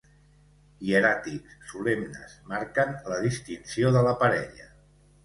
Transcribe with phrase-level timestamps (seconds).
[0.85, 4.67] Hieràtics, solemnes, marquen la distinció de la parella.